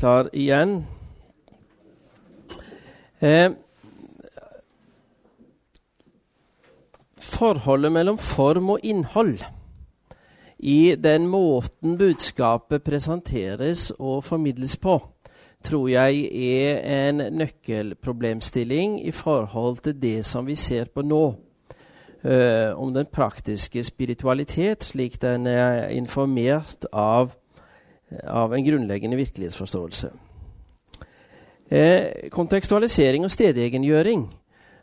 [0.00, 0.86] klar igjen.
[3.20, 3.50] Eh,
[7.20, 9.42] forholdet mellom form og innhold
[10.58, 14.96] i den måten budskapet presenteres og formidles på,
[15.64, 21.24] tror jeg er en nøkkelproblemstilling i forhold til det som vi ser på nå.
[22.20, 27.32] Uh, om den praktiske spiritualitet, slik den er informert av,
[28.24, 30.10] av en grunnleggende virkelighetsforståelse.
[31.70, 34.24] Eh, kontekstualisering og stedegengjøring,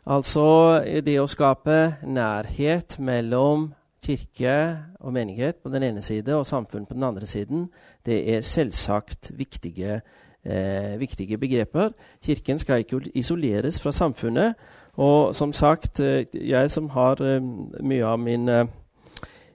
[0.06, 3.72] altså det å skape nærhet mellom
[4.04, 7.68] kirke og menighet på den ene side og samfunn på den andre siden,
[8.06, 10.00] det er selvsagt viktige,
[10.44, 11.92] eh, viktige begreper.
[12.24, 14.54] Kirken skal ikke isoleres fra samfunnet.
[14.96, 17.42] Og som sagt, eh, jeg som har eh,
[17.82, 18.64] mye av min eh,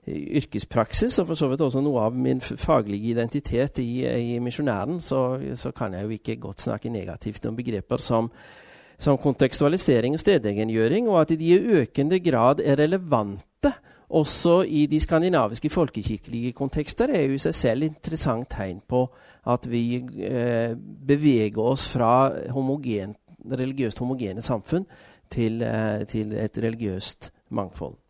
[0.07, 5.39] yrkespraksis, og for så vidt også noe av min faglige identitet i, i misjonæren, så,
[5.55, 8.31] så, kan jeg jo ikke godt snakke negativt om begreper som,
[8.99, 13.73] som kontekstualisering og stedegengjøring, og at de i økende grad er relevante
[14.13, 19.07] også i de skandinaviske folkekirkelige kontekster er jo i seg selv interessant tegn på
[19.49, 20.75] at vi eh,
[21.07, 22.13] beveger oss fra
[22.53, 23.15] homogen,
[23.51, 24.85] religiøst homogene samfunn
[25.31, 28.02] til, eh, til et religiøst mangfold.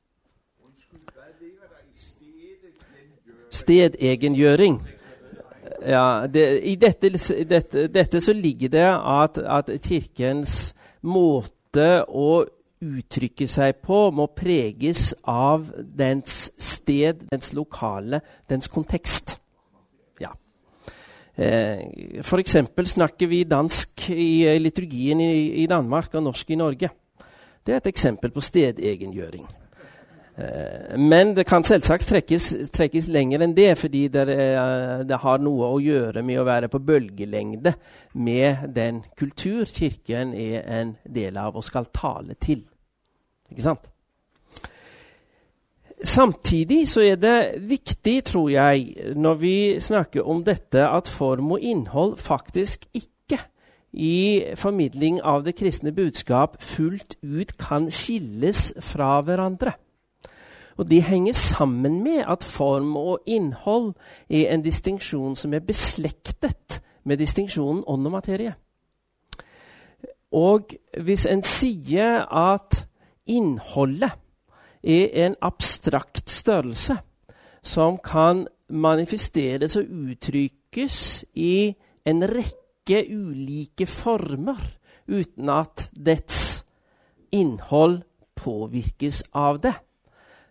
[3.53, 4.81] Stedegengjøring.
[5.85, 7.09] Ja, det, I dette,
[7.49, 10.73] dette, dette, så ligger det at, at Kirkens
[11.03, 12.43] måte å
[12.83, 19.37] uttrykke seg på, må preges av dens sted, dens lokale, dens kontekst.
[20.23, 20.33] Ja.
[21.35, 21.83] Eh,
[22.23, 22.57] F.eks.
[22.95, 26.91] snakker vi dansk i liturgien i, i, Danmark og norsk i Norge.
[27.63, 29.47] Det er et eksempel på stedegengjøring.
[30.37, 35.41] Eh, men det kan selvsagt trekkes, trekkes lenger enn det, fordi det, er, det, har
[35.43, 37.75] noe å gjøre med å være på bølgelengde
[38.17, 42.63] med den kultur Kirken er en del av og skal tale til.
[43.53, 43.89] Ikke sant?
[46.03, 47.37] Samtidig så er det
[47.69, 53.39] viktig, tror jeg, når vi snakker om dette, at form og innhold faktisk ikke
[53.93, 59.77] i formidling av det kristne budskap fullt ut kan skilles fra hverandre.
[60.77, 63.93] Og de henger sammen med at form og innhold
[64.29, 68.55] er en distinksjon som er beslektet med distinksjonen ånd og materie.
[70.33, 70.73] Og
[71.03, 72.87] hvis en sier at
[73.29, 74.11] innholdet
[74.83, 76.97] er en abstrakt størrelse
[77.63, 81.73] som kan manifesteres og uttrykkes i
[82.05, 84.59] en rekke ulike former
[85.07, 86.65] uten at dets
[87.31, 88.01] innhold
[88.35, 89.73] påvirkes av det.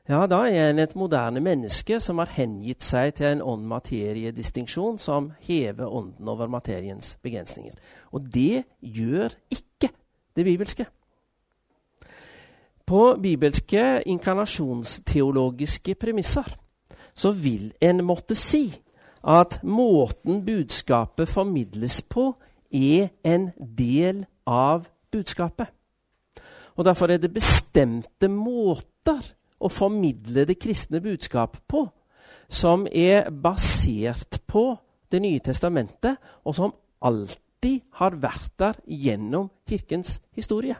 [0.09, 5.29] Ja, da er en et moderne menneske som har hengitt seg til en ånd-materie-distinksjon som
[5.47, 7.77] hever ånden over materiens begrensninger.
[8.11, 9.93] Og det gjør ikke
[10.35, 10.87] det bibelske.
[12.87, 16.51] På bibelske inkarnasjonsteologiske premisser
[17.15, 18.73] så vil en måtte si
[19.23, 22.33] at måten budskapet formidles på,
[22.73, 25.71] er en del av budskapet.
[26.75, 29.23] Og Derfor er det bestemte måter
[29.63, 31.87] å formidle det kristne budskap på
[32.53, 34.77] som er basert på
[35.13, 36.71] Det nye testamentet, og som
[37.05, 40.79] alltid har vært der gjennom Kirkens historie.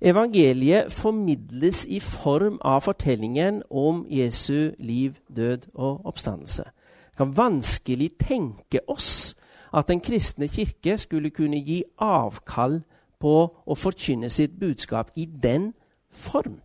[0.00, 6.64] Evangeliet formidles i form av fortellingen om Jesu liv, død og oppstandelse.
[7.10, 9.34] Vi kan vanskelig tenke oss
[9.74, 12.80] at Den kristne kirke skulle kunne gi avkall
[13.20, 13.34] på
[13.66, 15.72] å forkynne sitt budskap i den
[16.10, 16.60] form.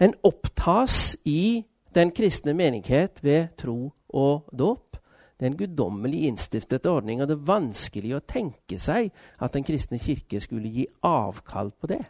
[0.00, 4.94] En opptas i den kristne menighet ved tro og dåp
[5.34, 9.10] det er en guddommelig innstiftet ordning, og det er vanskelig å tenke seg
[9.42, 12.04] at Den kristne kirke skulle gi avkall på det.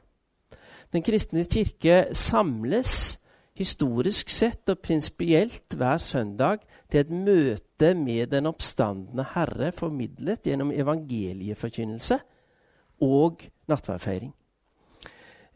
[0.92, 3.16] Den kristne kirke samles
[3.56, 10.72] historisk sett og prinsipielt hver søndag til et møte med den oppstandende Herre, formidlet gjennom
[10.74, 12.18] evangelieforkynnelse
[13.00, 14.34] og nattverdfeiring.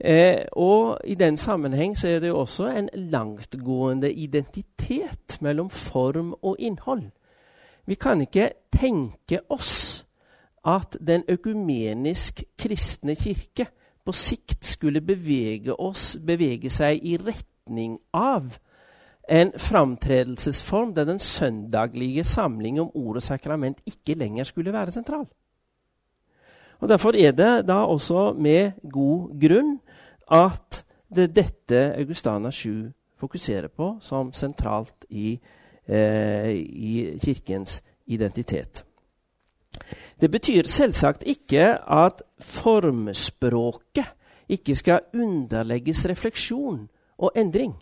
[0.00, 6.35] Eh, og I den sammenheng så er det jo også en langtgående identitet mellom form
[6.43, 7.11] og innhold.
[7.87, 10.05] Vi kan ikke tenke oss
[10.67, 13.67] at den økumenisk kristne kirke
[14.05, 18.59] på sikt skulle bevege, oss, bevege seg i retning av
[19.29, 25.27] en framtredelsesform der den søndaglige samling om ord og sakrament ikke lenger skulle være sentral.
[26.81, 29.79] Og Derfor er det da også med god grunn
[30.30, 35.38] at det er dette Augustana 7 fokuserer på som sentralt i
[35.88, 38.84] eh, i Kirkens identitet.
[40.20, 44.14] Det betyr selvsagt ikke at formspråket
[44.48, 46.88] ikke skal underlegges refleksjon
[47.19, 47.75] og endring.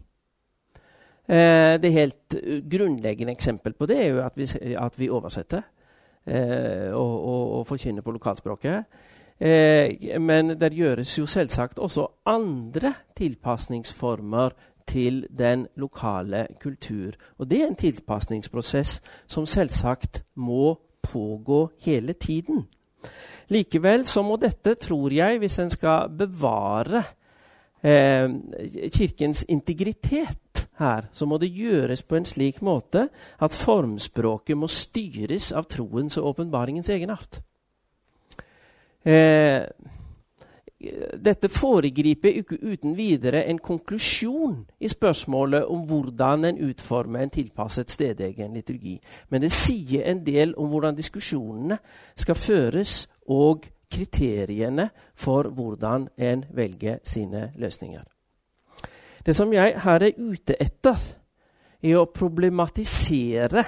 [1.29, 2.37] Eh, det helt
[2.71, 4.47] grunnleggende eksempel på det er jo at vi,
[4.79, 5.63] at vi oversetter
[6.27, 8.85] eh, og, og, og, forkynner på lokalspråket.
[9.41, 14.55] Eh, men det gjøres jo selvsagt også andre tilpasningsformer
[14.87, 17.13] til den lokale kultur.
[17.39, 22.67] Og det er en tilpasningsprosess som selvsagt må pågå hele tiden.
[23.49, 27.03] Likevel så må dette, tror jeg, hvis en skal bevare
[27.83, 28.31] eh,
[28.95, 33.09] Kirkens integritet her, så må det gjøres på en slik måte
[33.39, 37.41] at formspråket må styres av troens og åpenbaringens egenart.
[39.07, 39.63] Eh,
[41.25, 47.91] dette foregriper ikke uten videre en konklusjon i spørsmålet om hvordan en utformer en tilpasset
[47.91, 48.99] stedegen liturgi.
[49.31, 51.79] Men det sier en del om hvordan diskusjonene
[52.17, 58.03] skal føres, og kriteriene for hvordan en velger sine løsninger.
[59.27, 60.97] Det som jeg her er ute etter,
[61.83, 63.65] er å problematisere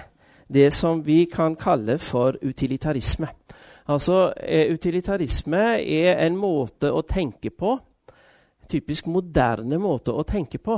[0.52, 3.28] det som vi kan kalle for utilitarisme.
[3.88, 7.78] Altså, eh, Utilitarisme er en måte å tenke på,
[8.68, 10.76] typisk moderne måte å tenke på,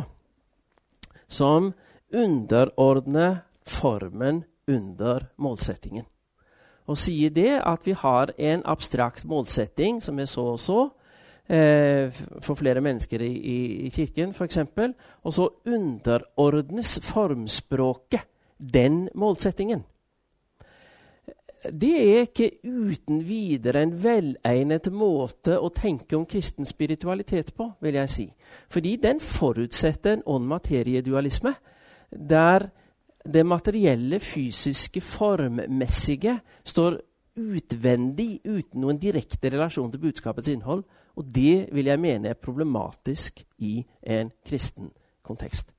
[1.26, 1.72] som
[2.14, 6.06] underordner formen under målsettingen.
[6.86, 10.80] Og sier det at vi har en abstrakt målsetting som er så og så,
[11.50, 14.58] eh, for flere mennesker i, i, i Kirken f.eks.,
[15.24, 18.26] og så underordnes formspråket
[18.58, 19.82] den målsettingen
[21.68, 27.98] det er ikke uten videre en velegnet måte å tenke om kristen spiritualitet på, vil
[28.00, 28.26] jeg si.
[28.72, 31.52] Fordi den forutsetter en ånd-materie-dualisme,
[32.10, 32.70] der
[33.24, 36.96] det materielle, fysiske, formmessige står
[37.40, 40.86] utvendig uten noen direkte relasjon til budskapets innhold.
[41.20, 44.88] Og det vil jeg mene er problematisk i en kristen
[45.26, 45.74] kontekst.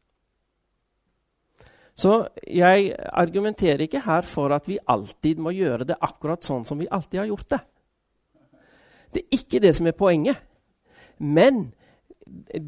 [1.97, 6.79] Så jeg argumenterer ikke her for at vi alltid må gjøre det akkurat sånn som
[6.79, 7.61] vi alltid har gjort det.
[9.11, 10.39] Det er ikke det som er poenget.
[11.19, 11.67] Men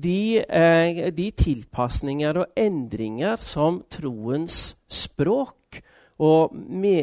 [0.03, 5.79] de, eh, de tilpasninger og endringer som troens språk
[6.19, 6.97] og, me,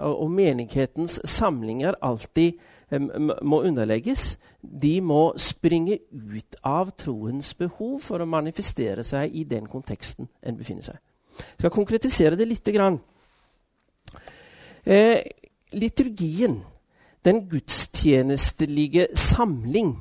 [0.00, 2.56] og menighetens samlinger alltid
[2.90, 3.00] eh,
[3.42, 9.68] må underlegges, de må springe ut av troens behov for å manifestere seg i den
[9.70, 11.02] konteksten en befinner seg.
[11.38, 12.98] Jeg skal konkretisere det lite grann.
[14.86, 15.18] Eh,
[15.72, 16.62] liturgien,
[17.24, 19.96] den gudstjenestelige samling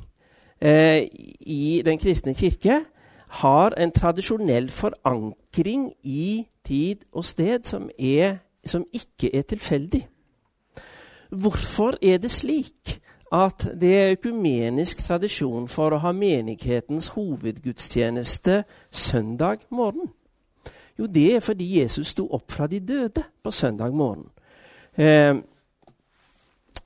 [0.61, 1.07] eh,
[1.41, 2.81] i Den kristne kirke,
[3.29, 10.07] har en tradisjonell forankring i tid og sted som, er, som ikke er tilfeldig.
[11.29, 12.99] Hvorfor er det slik
[13.33, 20.13] at det er økumenisk tradisjon for å ha menighetens hovedgudstjeneste søndag morgen?
[21.00, 24.30] Jo, det er fordi Jesus sto opp fra de døde på søndag morgen.
[24.95, 25.36] Eh,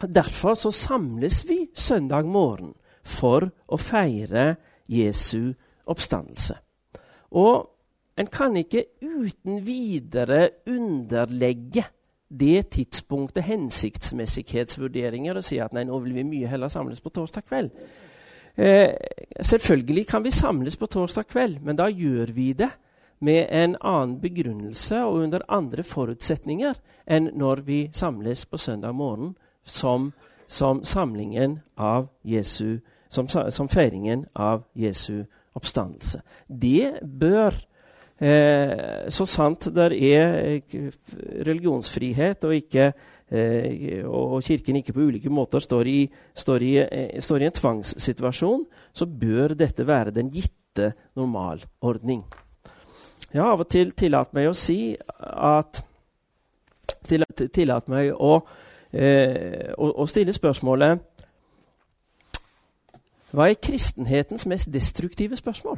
[0.01, 2.73] derfor så samles vi søndag morgen
[3.05, 4.55] for å feire
[4.89, 5.53] Jesu
[5.89, 6.57] oppstandelse.
[7.37, 7.69] Og
[8.17, 11.85] en kan ikke uten videre underlegge
[12.29, 17.45] det tidspunktet hensiktsmessighetsvurderinger og si at nei, nå vil vi mye heller samles på torsdag
[17.47, 17.71] kveld.
[18.59, 18.91] Eh,
[19.41, 22.69] selvfølgelig kan vi samles på torsdag kveld, men da gjør vi det
[23.19, 26.77] med en annen begrunnelse og under andre forutsetninger
[27.09, 30.11] enn når vi samles på søndag morgen som,
[30.47, 30.83] som
[32.23, 35.25] Jesu som, som, feiringen av Jesu
[35.57, 36.21] oppstandelse.
[36.47, 37.55] Det bør,
[38.21, 40.91] eh, så sant der er eh,
[41.45, 42.91] religionsfrihet og, ikke,
[43.31, 46.03] eh, og Kirken ikke på ulike måter står i,
[46.37, 52.23] står, i, eh, står i en tvangssituasjon, så bør dette være den gitte normalordning.
[53.33, 55.83] Jeg har av og til tillatt meg å si at
[57.09, 58.39] Tillatt meg å,
[58.91, 61.03] eh, å, å stille spørsmålet
[63.29, 65.77] Hva er kristenhetens mest destruktive spørsmål?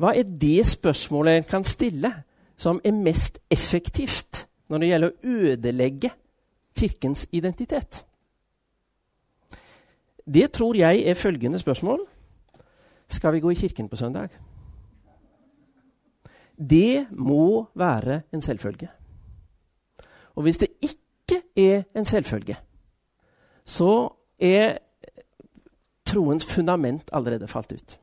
[0.00, 2.10] Hva er det spørsmålet en kan stille
[2.56, 6.10] som er mest effektivt når det gjelder å ødelegge
[6.78, 8.04] Kirkens identitet?
[10.24, 12.00] Det tror jeg er følgende spørsmål.
[13.08, 14.32] Skal vi gå i kirken på søndag?
[16.70, 18.88] Det må være en selvfølge.
[20.34, 22.56] Og hvis det ikke er en selvfølge,
[23.64, 24.78] så er
[26.06, 27.98] troens fundament allerede falt ut.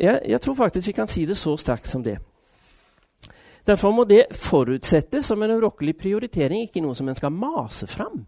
[0.00, 2.18] Jeg, jeg, tror faktisk vi kan si det så sterkt som det.
[3.66, 8.24] Derfor må det forutsettes som en urokkelig prioritering, ikke noe som en skal mase fram.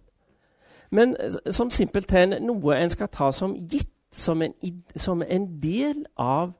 [0.90, 1.16] Men
[1.50, 4.52] som simpelthen noe en skal ta som gitt, som en,
[4.96, 6.52] som en del av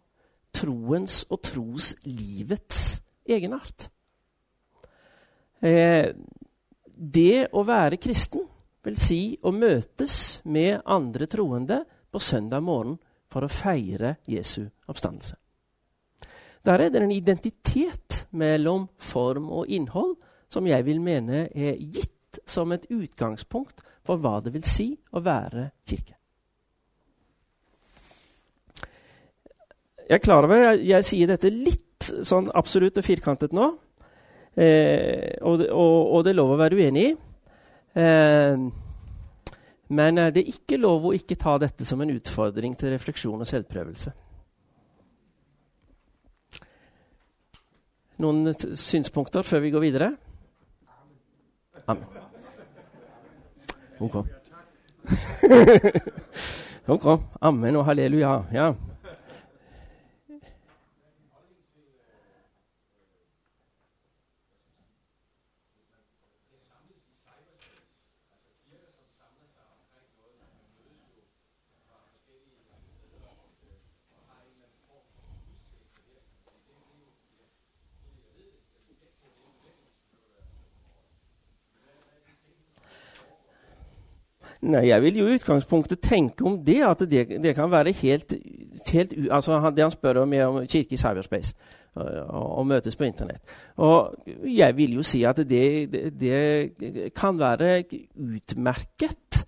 [0.54, 2.80] troens og troslivets
[3.26, 3.88] egenart.
[5.64, 6.10] Eh,
[6.94, 8.44] det å være kristen
[8.84, 11.80] vil si å møtes med andre troende
[12.12, 12.98] på søndag morgen
[13.32, 15.36] for å feire Jesu oppstandelse.
[16.64, 20.14] Der er det en identitet mellom form og innhold
[20.48, 25.22] som jeg vil mene er gitt som et utgangspunkt for hva det vil si å
[25.24, 26.16] være kirke.
[30.04, 33.70] Jeg er klar over jeg, jeg sier dette litt sånn absolutt og firkantet nå.
[34.54, 37.14] Eh, og, og, og, det er lov å være uenig i.
[37.98, 38.66] Eh,
[39.94, 43.40] men eh, det er ikke lov å ikke ta dette som en utfordring til refleksjon
[43.40, 44.14] og selvprøvelse.
[48.22, 50.12] Noen synspunkter før vi går videre?
[51.90, 52.06] Amen.
[54.04, 54.20] Ok.
[56.94, 57.06] ok.
[57.42, 58.36] Amen og halleluja.
[58.54, 58.72] Ja.
[84.64, 88.34] Nei, Jeg vil jo i utgangspunktet tenke om det, at det, det kan være helt,
[88.92, 91.54] helt altså Det han spør om, er om kirke i cyberspace
[91.94, 93.54] og, møtes på Internett.
[93.76, 94.14] Og
[94.50, 96.10] jeg vil jo si at det, det,
[96.80, 97.84] det kan være
[98.16, 99.44] utmerket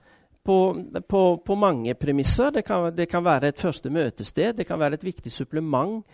[0.46, 0.58] på,
[1.08, 2.52] på, på mange premisser.
[2.54, 6.04] Det kan, det kan, være et første møtested, det kan være et viktig supplement.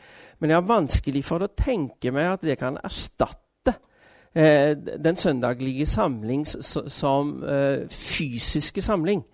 [0.40, 3.40] Men jeg har vanskelig for å tenke meg at det kan erstatte
[4.34, 9.24] den søndaglige samling som eh, fysiske samling,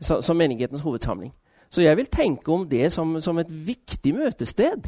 [0.00, 1.32] som menighetens hovedsamling.
[1.74, 4.86] Så jeg vil tenke om det som, som et viktig møtested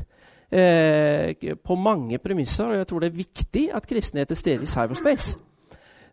[0.54, 2.64] eh, på mange premisser.
[2.64, 5.38] Og jeg tror det er viktig at kristne er til stede i cyberspace.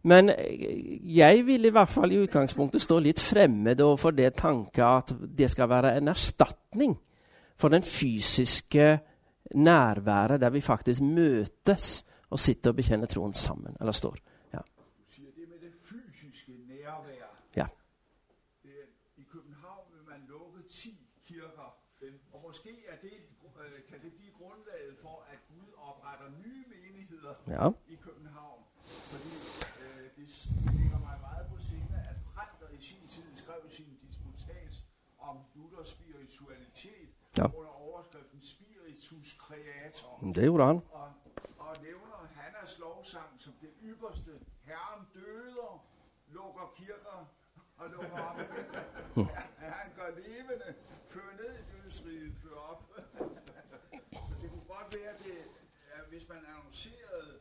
[0.03, 4.85] Men eh, jeg vil i hvert fall i utgangspunktet stå litt fremmed overfor det tanke
[4.85, 6.97] at det skal være en erstatning
[7.59, 8.97] for den fysiske
[9.53, 12.01] nærværet der vi faktisk møtes
[12.33, 13.77] og sitter og bekjenner troen sammen.
[13.79, 14.15] Eller står.
[14.53, 14.61] Ja.
[14.99, 17.39] Du sier det med det fysiske nærværet.
[17.55, 17.67] Ja.
[18.63, 18.75] Det,
[19.17, 20.93] I København vil man lukke ti
[21.25, 21.69] kirker.
[22.33, 23.17] Og måske er det,
[23.61, 27.69] øh, kan det bli grunnlaget for, at Gud oppretter nye menigheter ja.
[27.93, 28.61] i København.
[29.11, 29.33] Fordi
[29.83, 30.27] øh, det
[30.77, 34.83] ligger meg veldig på sinne at Prænder i sin tid skrev sin disputats
[35.19, 37.45] om Luthers spiritualitet ja.
[37.59, 40.11] under overskriften Spiritus Creator.
[40.35, 40.81] Det gjorde han.
[40.91, 41.75] Og
[42.79, 44.39] lovsang som det ypperste.
[44.61, 45.85] Herren døder,
[46.27, 47.33] lukker kirker
[47.77, 48.37] og lukker op.
[49.57, 50.75] Han gør levende,
[51.09, 52.83] fører ned i dødsriget, fører op.
[54.41, 55.39] Det kunne godt være, det,
[55.91, 57.39] at hvis man annoncerede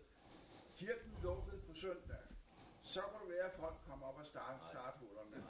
[0.77, 2.25] kirken lukket på søndag,
[2.83, 5.45] så kunne det være, at folk kom op og starte starthullerne.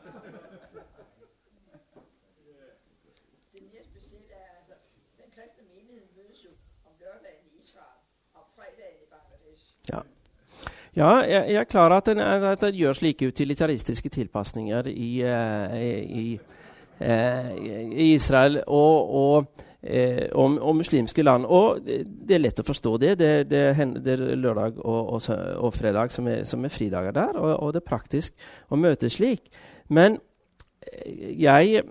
[3.52, 6.50] Det mere specielle er, altså, den kristne menighed mødes jo
[6.84, 8.00] om lørdagen i Israel,
[8.34, 9.74] og fredagen i Bangladesh.
[9.92, 10.00] Ja.
[10.92, 16.38] Ja, jeg, jeg er klar at at en gjør slike utilitaristiske tilpasninger i, uh, i,
[17.00, 19.46] uh, i, Israel og, og,
[19.88, 21.46] uh, og, og, muslimske land.
[21.48, 23.14] Og det er lett å forstå det.
[23.18, 23.62] Det, det,
[24.04, 28.34] det er lørdag og, fredag som er, som er, fridager der, og, det er praktisk
[28.68, 29.48] å møtes slik.
[29.88, 30.18] Men
[31.16, 31.86] jeg,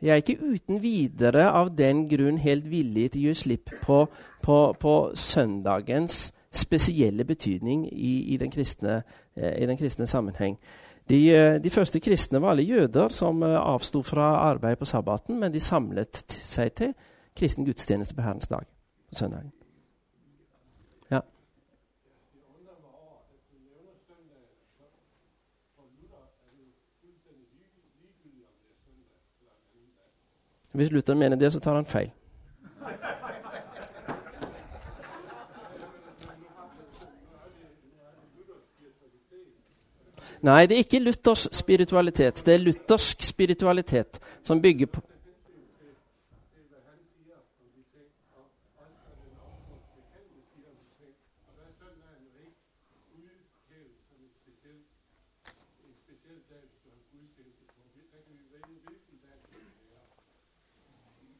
[0.00, 4.06] jeg er ikke uten videre av den grunn helt villig til å gi slipp på,
[4.40, 9.02] på, på søndagens spesielle betydning i, i, den, kristne,
[9.36, 10.58] eh, i den, kristne, sammenheng.
[11.08, 15.38] De, eh, de, første kristne var alle jøder som eh, avsto fra arbeid på sabbaten,
[15.40, 16.94] men de samlet seg til
[17.36, 18.66] kristen gudstjeneste på Herrens dag
[19.08, 19.52] på søndagen.
[21.10, 21.20] Ja.
[30.72, 32.10] Hvis Luther mener det, så tar han feil.
[40.46, 42.42] Nei, det er ikke Luthers spiritualitet.
[42.46, 45.02] Det er luthersk spiritualitet som bygger på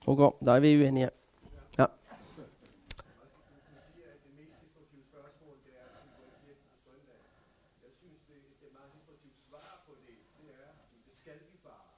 [0.07, 1.11] Ok, da er vi uenige.
[1.79, 1.87] Ja.
[8.29, 11.89] det, det meget instruktivt svar på det, det er, at det skal vi bare.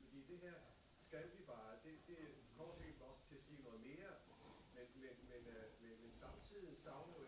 [0.00, 0.58] Fordi det her
[1.06, 2.20] skal vi bare, det, det
[2.56, 4.12] kommer sikkert også til at sige noget mere,
[4.74, 7.26] men, men, men, øh, men, men samtidig savner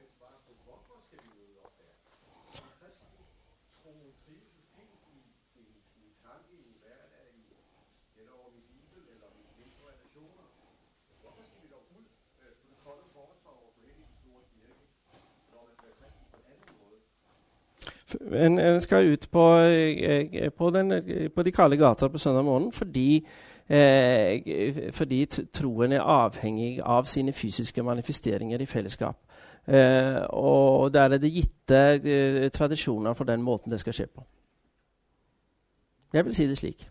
[18.08, 22.44] skal en skal ut på, eh, på, den, eh, på de kalde gater på søndag
[22.44, 23.26] morgen fordi,
[23.68, 29.16] eh, fordi troen er avhengig av sine fysiske manifesteringer i fellesskap.
[29.68, 34.24] Eh, og der er det gitte eh, tradisjoner for den måten det skal skje på.
[36.12, 36.86] Jeg vil si det slik.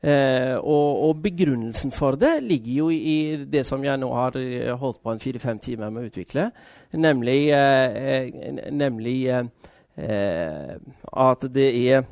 [0.00, 4.70] Eh, og, og begrunnelsen for det ligger jo i det som jeg nå har eh,
[4.72, 6.46] holdt på en fire-fem timer med å utvikle,
[6.96, 9.18] nemlig, eh, eh, nemlig
[10.00, 12.06] at det er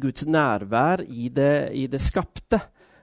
[0.00, 2.60] Guds nærvær i det, i det skapte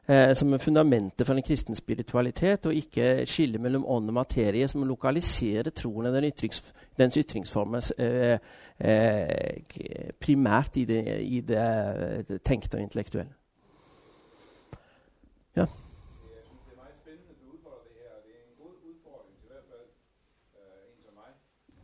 [0.09, 4.83] eh, som fundamentet for en kristen spiritualitet, og ikke skille mellom ånd og materie, som
[4.87, 8.39] lokaliserer troen og den ytrings, dens ytringsformer eh,
[8.79, 13.33] eh, primært i det, i det, det tenkte og intellektuelle.
[15.55, 15.67] Jeg
[16.47, 18.75] synes, det er meget spændende, at du udfordrer det her, og det er en god
[18.89, 19.87] udfordring til i hvert fald
[20.59, 21.31] øh, en som mig.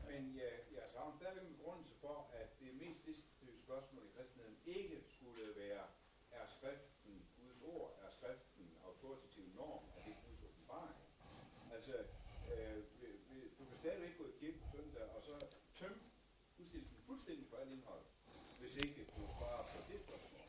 [0.09, 4.57] Men jeg, jeg savner stadigvæk en begrundelse for, at det mest destruktive spørgsmål i kristenheden
[4.79, 5.83] ikke skulle være,
[6.39, 10.97] er skriften Guds ord, er skriften autoritativ norm, er det Guds åbenbaring?
[11.75, 11.93] Altså,
[12.51, 15.35] øh, vi- vi- du kan stadigvæk gå i kirke på søndag, og så
[15.79, 15.99] tømme
[16.57, 18.03] gudstjenesten fuldstændig for alt indhold,
[18.59, 20.45] hvis ikke du svarer på det spørgsmål.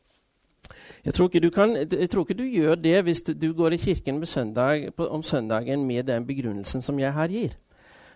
[1.05, 4.93] Jeg tror, kan, jeg tror ikke du gjør det hvis du, går i kirken søndag,
[4.95, 7.55] på, om søndagen med den begrunnelsen som jeg her gir.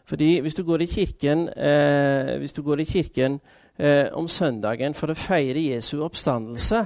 [0.06, 3.40] Fordi hvis du går i kirken, eh, går i kirken
[3.80, 6.84] eh, om søndagen for å feire Jesu oppstandelse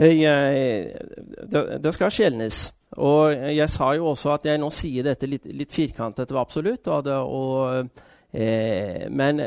[0.00, 0.92] jeg,
[1.52, 2.60] det, skal skjelnes.
[2.98, 6.88] Og jeg sa jo også at jeg nå sier dette litt, litt firkantet og absolutt.
[6.88, 9.42] Og det, og, eh, men,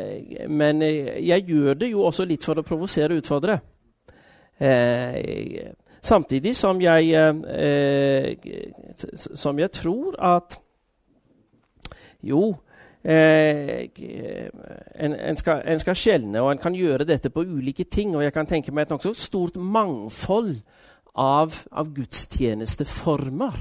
[0.49, 3.59] men jeg gjør det jo også litt for å provosere og utfordre.
[4.63, 8.35] Eh, samtidig som jeg, eh,
[9.15, 10.59] som jeg tror at
[12.23, 12.53] Jo,
[13.03, 13.89] eh,
[14.95, 18.15] en, en, skal, en skal skjelne, og en kan gjøre dette på ulike ting.
[18.15, 20.55] Og jeg kan tenke meg et nokså stort mangfold
[21.15, 23.59] av, av gudstjenesteformer.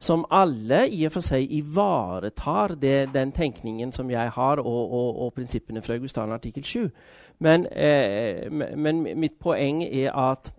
[0.00, 5.18] Som alle i og for seg ivaretar det, den tenkningen som jeg har, og, og,
[5.26, 6.86] og prinsippene fra Augustan artikkel 7.
[7.44, 10.52] Men, eh, men mitt poeng er at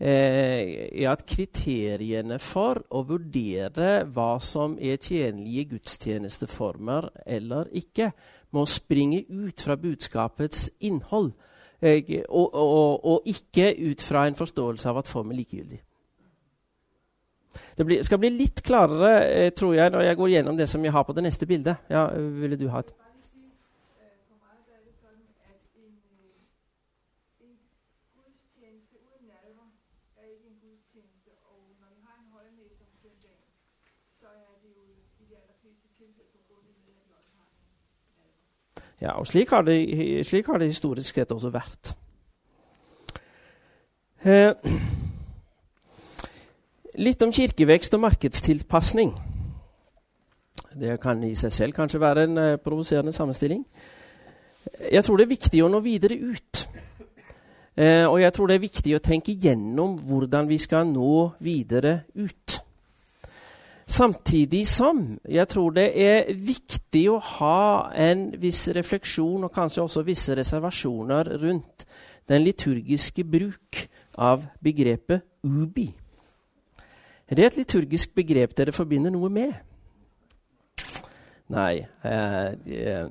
[0.00, 8.12] er at kriteriene for å vurdere hva som er tjenlige gudstjenesteformer eller ikke,
[8.50, 11.32] må springe ut fra budskapets innhold,
[11.82, 15.80] eh, og, og, og ikke ut fra en forståelse av at form er likegyldig.
[17.78, 20.84] Det blir, skal bli litt klarere, eh, tror jeg, når jeg går gjennom det som
[20.84, 21.76] jeg har på det neste bildet.
[21.90, 22.92] Ja, ville du ha et?
[22.94, 23.50] bare lige sige,
[24.02, 27.54] øh, for mig der er det sådan, at en, øh, en
[28.14, 29.68] gudstjeneste uden nadver
[30.18, 33.50] er ikke en gudstjeneste, og når vi har en højmesse om søndagen,
[34.20, 34.82] så er det jo
[35.22, 36.90] i de allerfleste tilfælde på grund af, at vi
[39.00, 39.78] Ja, og slik har, det,
[40.28, 41.94] slik har det historisk sett også vært.
[44.20, 44.52] Eh,
[47.00, 49.14] litt om kirkevekst og markedstilpasning.
[50.76, 53.64] Det kan i seg selv kanskje være en eh, provoserende sammenstilling.
[54.92, 56.66] Jeg tror det er viktig å nå videre ut.
[57.80, 62.02] Eh, og jeg tror det er viktig å tenke gjennom hvordan vi skal nå videre
[62.20, 62.39] ut.
[63.90, 70.04] Samtidig som jeg tror det er viktig å ha en viss refleksjon og kanskje også
[70.06, 71.86] visse reservasjoner rundt
[72.30, 73.82] den liturgiske bruk
[74.14, 75.88] av begrepet ubi.
[77.26, 79.58] Er det et liturgisk begrep dere forbinder noe med?
[81.50, 81.82] Nei.
[82.06, 83.04] Eh,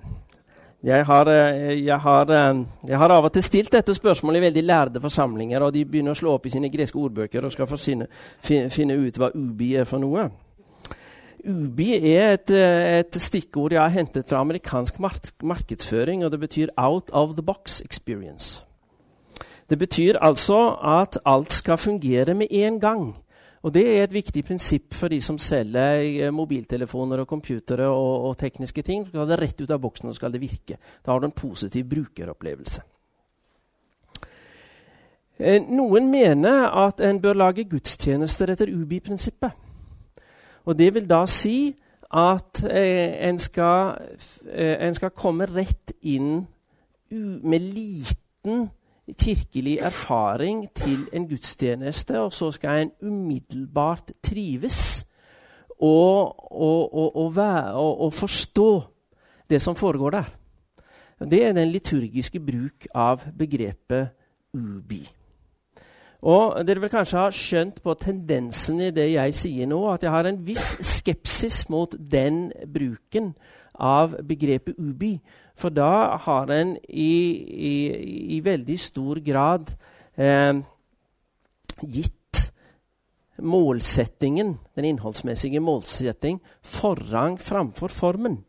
[0.80, 4.48] jeg, har, eh, jeg, har, eh, jeg har, av og til stilt dette spørsmålet i
[4.48, 7.68] veldig lærde forsamlinger, og de begynner å slå opp i sine greske ordbøker og skal
[7.76, 8.08] finne,
[8.48, 10.30] finne ut hva ubi er for noe.
[11.48, 16.68] Ubi er et, et, stikkord jeg har hentet fra amerikansk mark markedsføring, og det betyr
[16.78, 18.66] 'out of the box experience'.
[19.70, 23.16] Det betyr altså at alt skal fungere med en gang.
[23.62, 28.30] Og Det er et viktig prinsipp for de som selger eh, mobiltelefoner og computere og,
[28.30, 29.06] og tekniske ting.
[29.06, 30.78] Du skal det rett ut av boksen, og skal det virke.
[31.06, 32.82] Da har du en positiv brukeropplevelse.
[35.40, 39.69] Eh, noen mener at en bør lage gudstjenester etter UBI-prinsippet.
[40.70, 41.74] Og Det vil da si
[42.14, 43.96] at eh, en, skal,
[44.46, 46.46] eh, en, skal, komme rett inn
[47.10, 48.68] med liten
[49.10, 55.06] kirkelig erfaring til en gudstjeneste, og så skal en umiddelbart trives
[55.80, 57.38] og, og, og,
[58.02, 58.82] og, forstå
[59.50, 60.34] det som foregår der.
[61.20, 64.10] Det er den liturgiske bruk av begrepet
[64.54, 65.02] ubi.
[66.20, 70.12] Og Dere vil kanskje ha skjønt på tendensen i det jeg sier nå, at jeg
[70.12, 73.32] har en viss skepsis mot den bruken
[73.80, 75.16] av begrepet ubi.
[75.60, 77.14] For da har en i,
[77.72, 77.76] i,
[78.36, 79.72] i veldig stor grad
[80.20, 80.60] eh,
[81.88, 82.16] gitt
[83.40, 88.42] målsettingen, den innholdsmessige målsetting, forrang framfor formen.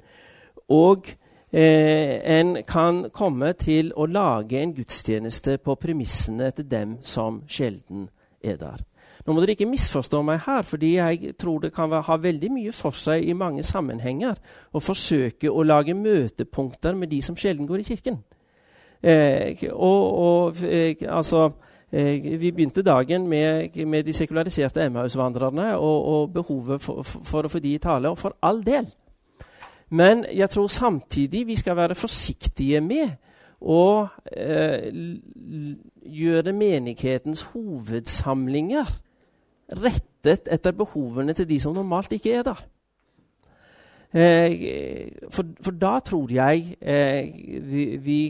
[0.70, 1.06] Og
[1.52, 8.08] eh, en kan komme til å lage en gudstjeneste på premissene til dem som sjelden
[8.42, 8.86] er der.
[9.26, 12.72] Nå må dere ikke misforstå meg her, fordi jeg tror det kan ha veldig mye
[12.72, 14.38] for seg i mange sammenhenger
[14.72, 18.22] å forsøke å lage møtepunkter med de som sjelden går i kirken.
[19.02, 21.46] Eh, og, og eh, altså
[21.88, 27.48] eh, Vi begynte dagen med, med de sekulariserte Emmaus-vandrerne og, og, behovet for, for, for,
[27.48, 28.12] å få de i tale.
[28.12, 28.88] Og for all del.
[29.90, 33.16] Men jeg tror samtidig vi skal være forsiktige med
[33.60, 34.90] å eh,
[36.06, 38.92] gjøre menighetens hovedsamlinger
[39.80, 42.62] rettet etter behovene til de som normalt ikke er der.
[44.10, 47.28] Eh, for, for, da tror jeg eh,
[47.62, 48.20] vi, vi,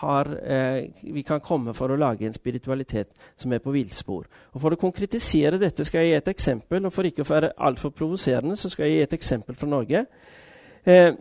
[0.00, 4.26] har, eh, vi, kan komme for å lage en spiritualitet som er på villspor.
[4.58, 7.94] For å konkretisere dette skal jeg gi et eksempel, og for ikke å være altfor
[7.94, 10.02] provoserende så skal jeg gi et eksempel fra Norge.
[10.84, 11.12] Eh,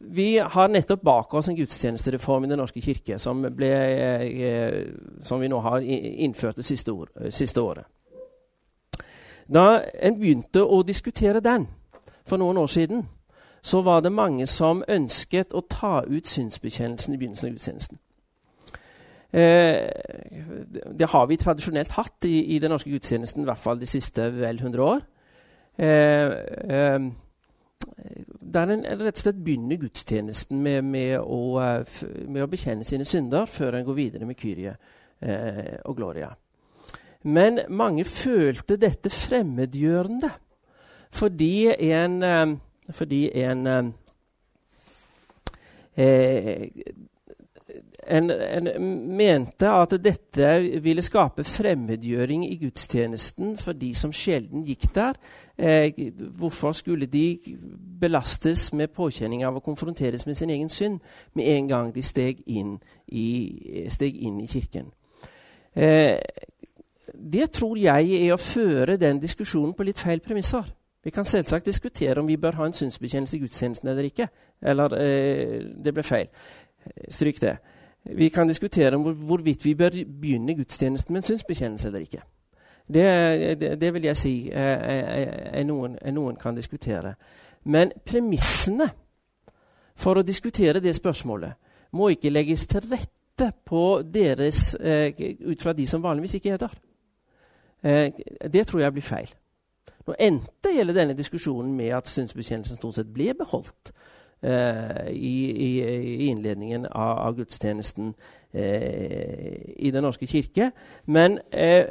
[0.00, 4.86] vi har nettopp bak oss en gudstjenestereform i Den norske kirke som, ble, eh,
[5.22, 7.84] som vi nå har innført det siste, år, siste året.
[9.46, 11.68] Da en begynte å diskutere den
[12.26, 13.08] for noen år siden,
[13.64, 17.98] så var det mange som ønsket å ta ut synsbekjennelsen i begynnelsen av gudstjenesten.
[19.34, 19.88] Eh,
[20.98, 24.28] det har vi tradisjonelt hatt i, i, den norske gudstjenesten, i hvert fall de siste
[24.36, 25.00] vel 100 år.
[25.78, 26.34] Eh,
[26.76, 27.08] eh,
[28.54, 33.06] der en rett og slett begynner gudstjenesten med, med, å, eh, med, å, bekjenne sine
[33.08, 34.74] synder før en går videre med Kyrie
[35.20, 36.32] eh, og Gloria.
[37.24, 40.30] Men mange følte dette fremmedgjørende
[41.14, 42.56] fordi en, eh,
[42.90, 43.84] fordi en, eh,
[45.96, 46.68] eh,
[48.06, 48.68] en, en
[49.16, 50.50] mente at dette
[50.82, 55.18] ville skape fremmedgjøring i gudstjenesten for de som sjelden gikk der.
[55.58, 55.92] Eh,
[56.38, 57.38] hvorfor skulle de
[58.00, 60.98] belastes med påkjenning av å konfronteres med sin egen synd
[61.34, 64.90] med en gang de steg inn i, steg inn i kirken?
[65.74, 66.18] Eh,
[67.14, 70.66] det tror jeg er å føre den diskusjonen på litt feil premisser.
[71.04, 74.28] Vi kan selvsagt diskutere om vi bør ha en synsbekjennelse i gudstjenesten eller ikke.
[74.62, 76.30] Eller eh, det ble feil.
[77.08, 77.58] Stryk det.
[78.04, 79.90] Vi kan diskutere hvor, hvorvidt vi bør
[80.20, 82.22] begynne gudstjenesten med en synsbekjennelse eller ikke.
[82.88, 87.14] Det, det, det vil jeg si er, er, er, noen, er, noen, kan diskutere.
[87.64, 88.90] Men premissene
[89.96, 91.56] for å diskutere det spørsmålet
[91.96, 96.60] må ikke legges til rette på deres, eh, ut fra de som vanligvis ikke er
[96.60, 96.76] der.
[97.84, 98.12] Eh,
[98.52, 99.32] det tror jeg blir feil.
[100.06, 103.94] Nå endte hele denne diskusjonen med at synsbekjennelsen stort sett ble beholdt
[104.44, 108.12] eh, i, i, innledningen av, av gudstjenesten
[108.52, 110.70] eh, i Den norske kirke.
[111.06, 111.84] Men, eh,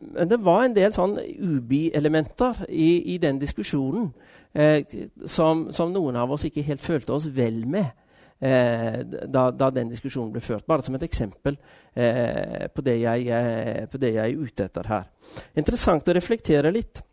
[0.00, 4.12] men, det var en del sånn ubi-elementer i, i, den diskusjonen
[4.54, 4.82] eh,
[5.26, 7.98] som, som, noen av oss ikke helt følte oss vel med.
[8.42, 10.64] Da, da, den diskusjonen ble ført.
[10.66, 11.54] Bare som et eksempel
[11.94, 13.28] eh, på, det jeg,
[13.86, 15.04] på, det jeg, er ute etter her.
[15.62, 17.04] Interessant å reflektere litt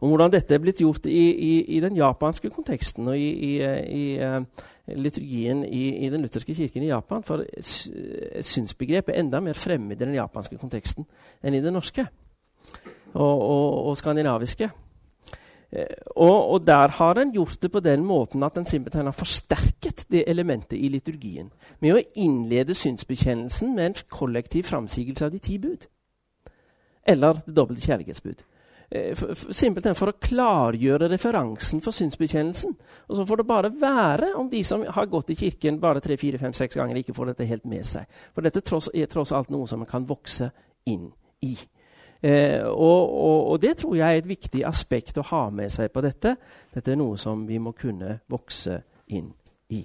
[0.00, 4.04] om hvordan dette er blitt gjort i, i, i den japanske konteksten og i, i
[4.96, 7.22] liturgien i, den lutherske kirken i Japan.
[7.26, 11.06] For synsbegrepet er enda mer fremmed i den japanske konteksten
[11.44, 12.06] enn i den norske
[13.14, 14.70] og, og, og skandinaviske.
[15.72, 15.86] Eh,
[16.16, 20.06] og, og, der har en gjort det på den måten at en simpelthen har forsterket
[20.10, 25.58] det elementet i liturgien med å innlede synsbekjennelsen med en kollektiv framsigelse av de ti
[25.58, 25.86] bud.
[27.06, 28.42] Eller det dobbelte kjærlighetsbud.
[28.90, 29.14] Eh,
[29.54, 32.72] simpelthen for å klargjøre referansen for synsbekjennelsen.
[33.06, 36.16] Og så får det bare være om de som har gått i kirken bare tre,
[36.18, 38.10] fire, fem, seks ganger, ikke får dette helt med seg.
[38.34, 40.50] For dette er tross alt noe som man kan vokse
[40.90, 41.06] inn
[41.46, 41.54] i.
[42.20, 45.92] Eh, og, og, og, det tror jeg er et viktig aspekt å ha med seg
[45.94, 46.34] på dette.
[46.74, 48.82] Dette er noe som vi må kunne vokse
[49.14, 49.30] inn
[49.70, 49.84] i.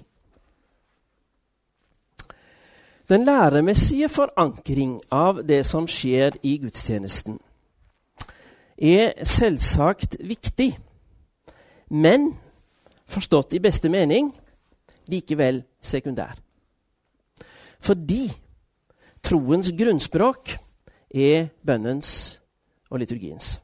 [3.06, 7.38] Den læremessige forankring av det som skjer i gudstjenesten,
[8.78, 10.76] er selvsagt viktig,
[11.90, 12.32] men
[13.06, 14.32] forstått i beste mening
[15.10, 16.36] likevel sekundær.
[17.80, 18.26] Fordi
[19.22, 20.56] troens grunnspråk
[21.14, 22.40] er bønnens
[22.90, 23.60] og liturgiens.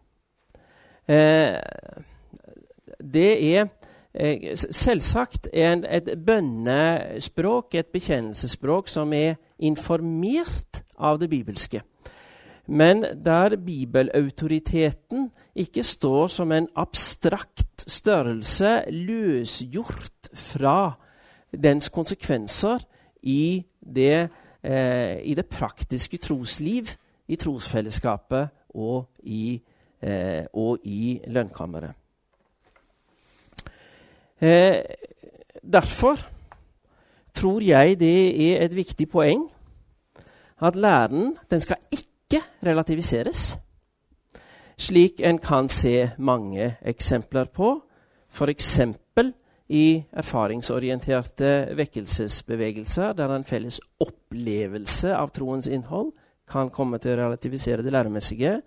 [1.08, 1.58] Eh,
[3.02, 3.66] det er
[4.14, 11.82] eh, selvsagt en, et bønnespråk, et bekjennelsesspråk, som er informert av det bibelske.
[12.66, 20.94] Men der bibelautoriteten ikke står som en abstrakt størrelse løsgjort fra
[21.52, 22.84] dens konsekvenser
[23.22, 24.28] i det,
[24.62, 26.94] eh, i det praktiske trosliv
[27.28, 29.60] i trosfellesskapet og i,
[30.02, 31.92] eh, og i lønnkammeret.
[34.40, 34.82] Eh,
[35.72, 36.16] derfor
[37.34, 39.44] tror jeg det er et viktig poeng
[40.62, 42.11] at læren den skal ikke
[42.64, 43.56] relativiseres,
[44.78, 47.74] slik en kan se mange eksempler på,
[48.32, 48.78] f.eks.
[49.68, 56.12] i erfaringsorienterte vekkelsesbevegelser, der en felles opplevelse av troens innhold
[56.48, 58.58] kan komme til å relativisere det læremessige.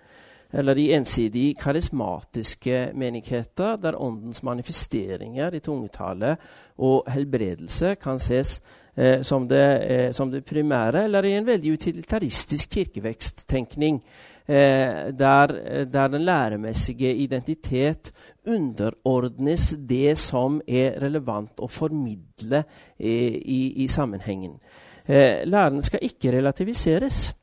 [0.55, 6.35] Eller i ensidig karismatiske menigheter, der åndens manifesteringer i tungetale
[6.77, 8.61] og helbredelse kan ses
[8.95, 13.99] eh, som, det, eh, som, det, primære, eller i en veldig utilitaristisk kirkeveksttenkning,
[14.47, 15.57] eh, der,
[15.91, 18.13] der, den læremessige identitet
[18.47, 22.63] underordnes det som er relevant å formidle
[22.97, 24.59] eh, i, i, sammenhengen.
[25.05, 27.33] Eh, læren skal ikke relativiseres.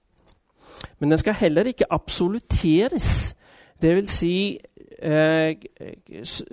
[0.99, 3.35] Men den skal heller ikke absoluteres.
[3.83, 4.59] Vil si
[5.03, 5.57] eh,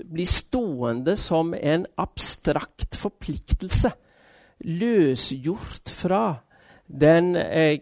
[0.10, 3.92] bli stående som en abstrakt forpliktelse.
[4.66, 6.24] Løsgjort fra
[7.02, 7.78] den, eh,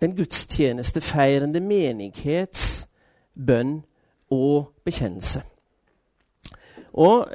[0.00, 2.86] den gudstjenestefeirende menighets
[3.46, 3.82] bønn
[4.30, 5.42] og bekjennelse.
[6.94, 7.26] Og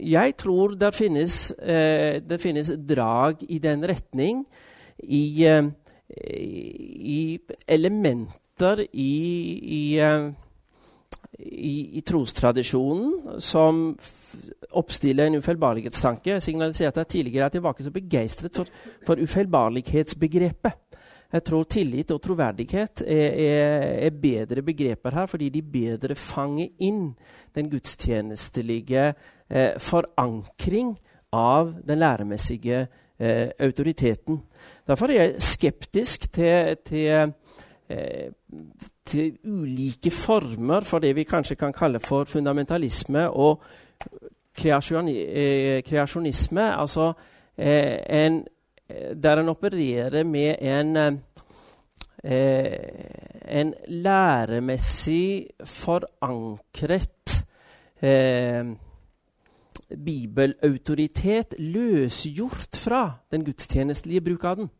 [0.00, 4.46] jeg tror det finnes, eh, finnes drag i den retning
[4.98, 5.62] i eh,
[6.14, 9.14] i elementer i,
[9.62, 10.28] i, eh,
[11.38, 13.96] i, i trostradisjonen som
[14.74, 16.36] oppstiller en ufeilbarlighetstanke.
[16.36, 18.70] Jeg signaliserte tidligere at jeg var ikke så begeistret for,
[19.06, 20.80] for ufeilbarlighetsbegrepet.
[21.34, 26.68] Jeg tror tillit og troverdighet er, er, er, bedre begreper her, fordi de bedre fanger
[26.86, 27.08] inn
[27.56, 29.08] den gudstjenestelige
[29.50, 30.92] eh, forankring
[31.34, 32.84] av den læremessige
[33.18, 34.42] eh, autoriteten.
[34.86, 37.32] Derfor er jeg skeptisk til, til,
[37.88, 38.30] eh,
[39.04, 43.62] til, ulike former for det vi kanskje kan kalle for fundamentalisme og
[44.64, 46.80] eh, kreasjonisme.
[46.80, 47.12] Altså
[47.58, 48.44] eh, en,
[49.22, 51.12] der en opererer med en eh,
[53.48, 57.46] en læremessig forankret
[58.02, 58.64] eh,
[59.88, 64.70] bibelautoritet løsgjort fra den gudstjenestelige bruk av den.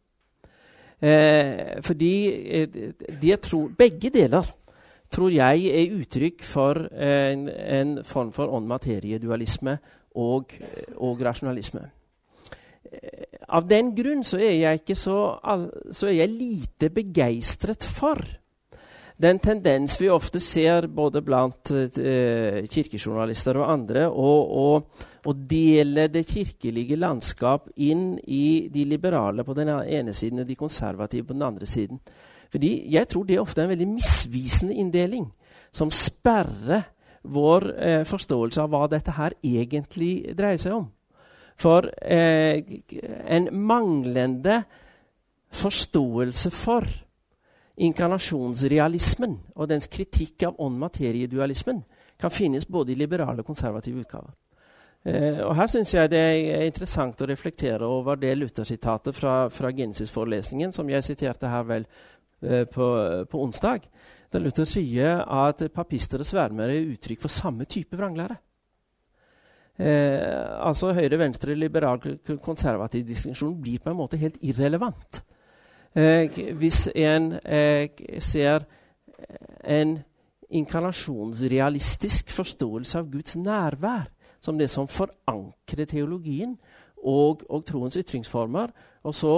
[1.05, 2.69] Eh, fordi eh,
[3.23, 4.47] de tror, begge deler
[5.11, 9.77] tror jeg er uttrykk for en, en form for ånd-materie-dualisme
[10.15, 10.55] og,
[10.97, 11.83] og, rasjonalisme.
[12.93, 15.19] Eh, av den grunn så er jeg, så,
[15.91, 18.23] så er jeg lite begeistret for
[19.17, 24.83] den tendens vi ofte ser både blant eh, kirkejournalister og andre, å,
[25.49, 31.29] dele det kirkelige landskap inn i de liberale på den ene siden og de konservative
[31.29, 32.01] på den andre siden.
[32.51, 35.31] Fordi Jeg tror det ofte er en veldig misvisende inndeling
[35.75, 36.85] som sperrer
[37.23, 40.91] vår eh, forståelse av hva dette her egentlig dreier seg om.
[41.57, 42.61] For eh,
[43.31, 44.65] en manglende
[45.55, 46.91] forståelse for
[47.75, 51.83] inkarnasjonsrealismen og dens kritikk av ånd-materie-dualismen
[52.21, 54.35] kan finnes både i liberale og konservative utgaver.
[55.05, 59.73] Eh, og Her syns jeg det er interessant å reflektere over det Luther-sitatet fra, fra
[59.75, 61.85] Genesis-forelesningen, som jeg siterte her vel
[62.41, 62.89] eh, på,
[63.29, 63.85] på, onsdag.
[64.33, 68.39] Der Luther sier at papister og svermere er uttrykk for samme type vranglære.
[69.75, 70.23] Eh,
[70.63, 72.01] altså høyre, venstre, liberal,
[72.41, 75.25] konservativ distinksjon blir på en måte helt irrelevant.
[75.95, 78.65] Eh, hvis en eh, ser
[79.65, 79.99] en
[80.51, 84.11] inkarnasjonsrealistisk forståelse av Guds nærvær
[84.43, 86.57] som det som forankrer teologien
[86.99, 88.73] og, og troens ytringsformer,
[89.05, 89.35] og så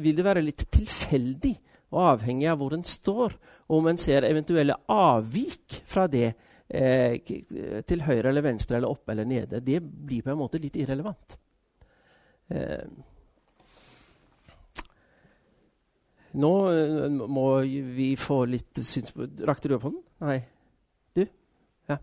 [0.00, 1.54] vil det være litt tilfeldig
[1.90, 3.34] og avhengig av hvor en står,
[3.70, 6.32] om en ser eventuelle avvik fra det
[6.68, 7.18] eh,
[7.86, 9.62] til høyre eller venstre eller oppe eller nede.
[9.62, 11.38] Det blir på en måte litt irrelevant.
[12.50, 12.86] Eh,
[16.32, 20.02] nå eh, må vi få litt synspunkt Rakte du opp hånden?
[20.22, 20.36] Nei?
[21.16, 21.24] Du?
[21.90, 21.96] Ja.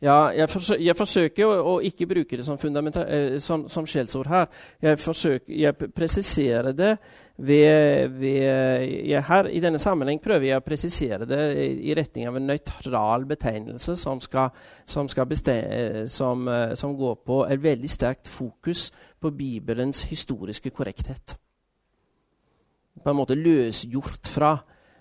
[0.00, 4.30] Ja, jeg, forsøker, jeg forsøker å, å, ikke bruke det som, eh, som, som skjellsord
[4.30, 4.46] her.
[4.80, 6.94] Jeg, forsøker, jeg presiserer det
[7.46, 7.58] vi,
[9.08, 11.40] jeg, her, I denne sammenheng prøver jeg å presisere det
[11.80, 14.50] i retning av en nøytral betegnelse som, skal,
[14.84, 21.36] som, skal bestemme, som, som, går på et veldig sterkt fokus på Bibelens historiske korrekthet.
[23.00, 24.52] På en måte løsgjort fra,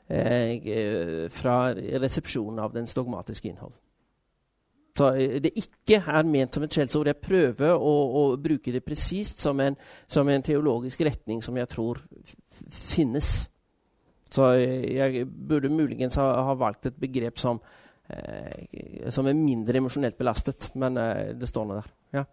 [0.08, 3.76] eh, fra resepsjonen av dens dogmatiske innhold.
[5.08, 7.10] Eh, det ikke er ment som et skjellsord.
[7.10, 9.62] Jeg prøver å, å, bruke det presist som,
[10.08, 12.02] som, en teologisk retning som jeg tror
[12.74, 13.50] finnes.
[14.30, 17.62] Så jeg burde muligens ha, ha valgt et begrep som,
[18.14, 21.90] eh, som er mindre emosjonelt belastet, men eh, det står nå der.
[22.20, 22.26] Ja.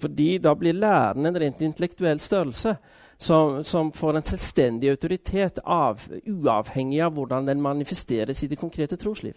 [0.00, 2.76] Fordi da blir læren en rent intellektuell størrelse
[3.16, 8.96] som, som får en selvstendig autoritet, av, uavhengig av hvordan den manifesteres i det konkrete
[8.96, 9.34] trosliv.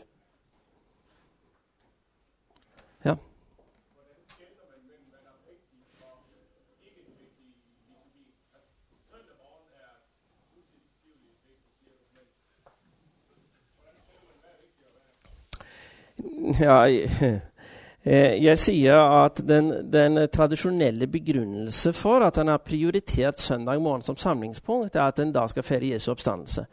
[3.03, 3.15] Ja.
[16.59, 17.39] Ja, Eh,
[18.09, 24.17] jeg sier at den, den, tradisjonelle begrunnelse for at en har prioritert søndag morgen som
[24.17, 26.65] samlingspunkt, er at en da skal feire Jesu oppstandelse.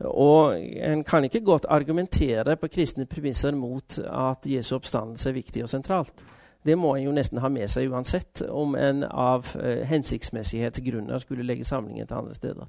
[0.00, 5.62] Og En kan ikke godt argumentere på kristne premisser mot at Jesu oppstandelse er viktig
[5.62, 6.24] og sentralt.
[6.64, 11.44] Det må en jo nesten ha med seg uansett, om en av eh, hensiktsmessighetsgrunner skulle
[11.44, 12.66] legge samlingen til andre steder.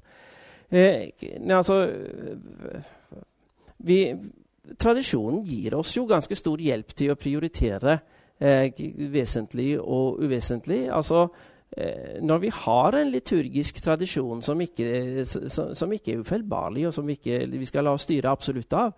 [0.70, 1.10] Eh,
[1.50, 1.90] altså,
[3.78, 3.98] vi,
[4.80, 8.11] tradisjonen gir oss jo ganske stor hjelp til å prioritere eh,
[9.12, 10.84] vesentlig og uvesentlig.
[10.92, 11.26] Altså,
[11.76, 16.94] eh, når vi har en liturgisk tradisjon som ikke, som, som ikke er ufeilbarlig, og
[16.94, 18.92] som ikke, vi skal la oss styre absolutt av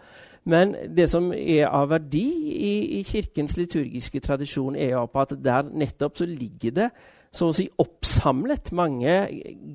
[0.44, 5.36] Men det som er av verdi i, i Kirkens liturgiske tradisjon, er jo på at
[5.40, 6.90] der nettopp så ligger det
[7.34, 9.14] så å si oppsamlet mange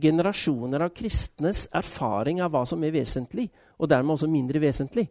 [0.01, 5.09] generasjoner av kristnes erfaring av hva som er vesentlig, og dermed også mindre vesentlig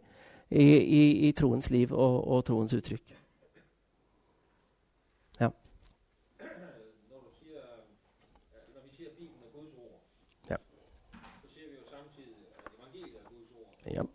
[0.48, 3.17] i, i, i troens liv og, og, troens uttrykk.
[13.94, 14.08] Den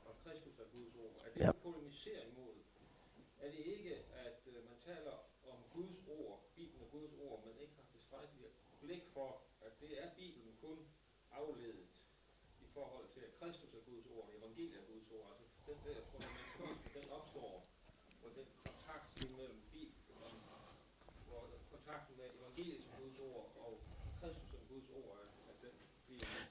[1.35, 1.51] Ja.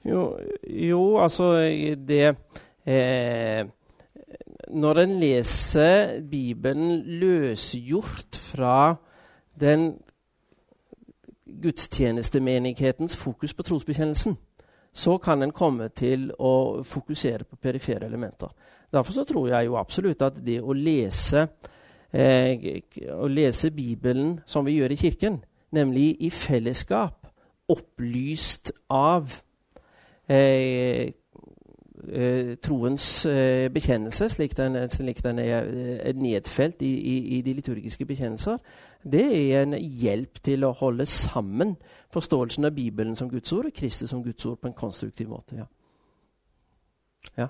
[0.05, 1.45] Jo, jo, altså
[2.09, 2.37] det
[2.87, 3.66] eh,
[4.72, 8.95] Når en leser Bibelen løsgjort fra
[9.61, 9.99] den
[11.62, 14.37] gudstjenestemenighetens fokus på trosbekjennelsen,
[14.93, 18.49] så kan en komme til å fokusere på perifere elementer.
[18.93, 21.47] Derfor så tror jeg jo absolutt at det å lese,
[22.12, 27.26] eh, å lese Bibelen som vi gjør i Kirken, nemlig i fellesskap,
[27.68, 29.33] opplyst av
[30.28, 31.12] eh,
[32.63, 35.69] troens eh, bekjennelse, slik den, slik den er,
[36.03, 38.59] er, nedfelt i, i, i, de liturgiske bekjennelser,
[39.03, 41.77] det er en hjelp til å holde sammen
[42.13, 45.57] forståelsen av Bibelen som Guds ord og Kristus som Guds ord på en konstruktiv måte.
[45.57, 45.67] ja.
[47.37, 47.49] ja.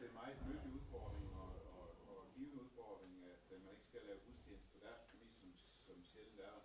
[0.00, 4.02] Det er meget nyttig udfordring og, og, og givet udfordring, at øh, man ikke skal
[4.08, 5.50] lave gudstjeneste på deres præmis, som,
[5.86, 6.64] som sjældent er der.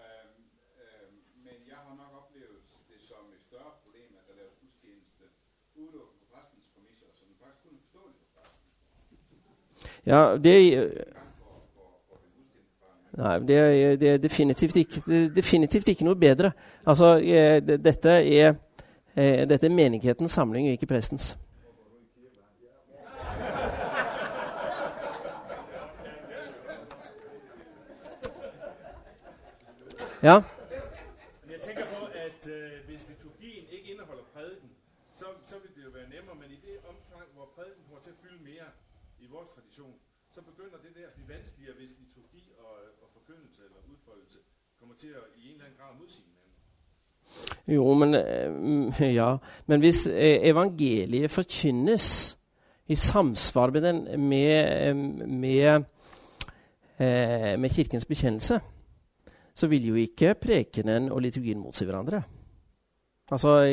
[0.00, 0.42] Øhm,
[0.82, 2.60] øhm, men jeg har nok oplevet
[2.90, 5.24] det som et større problem, at der laves gudstjeneste
[5.80, 8.66] udelukkende på præstens præmisser, som faktisk kun er forståeligt for præsten.
[10.06, 10.54] Ja det,
[13.16, 16.52] nei, det, det er definitivt ikke, det definitivt ikke noe bedre.
[16.86, 18.54] Altså, eh, det, dette, er,
[19.16, 21.36] eh, dette er menighetens samling, og ikke prestens.
[30.22, 30.36] Ja.
[31.44, 34.70] Men jeg tænker på, at øh, hvis liturgien ikke indeholder prædiken,
[35.12, 38.10] så, så vil det jo være nemmere, men i det omfang, hvor prædiken kommer til
[38.10, 38.68] at fylde mere
[39.24, 39.96] i vores tradition,
[40.76, 42.72] så det der blive vanskeligere, hvis liturgi og,
[43.02, 44.38] og forkyndelse eller udfoldelse
[44.78, 46.54] kommer til at i en eller anden grad modsige hinanden.
[47.76, 49.36] Jo, men eh, mm, Ja.
[49.66, 52.38] Men hvis eh, evangeliet forkynnes
[52.86, 54.48] i samsvar med, den, med,
[54.88, 54.96] eh,
[55.28, 55.84] med,
[57.58, 58.60] med Kirkens bekjennelse,
[59.54, 62.22] så vil jo ikke prekenen og liturgien motsi hverandre.
[63.30, 63.64] Altså,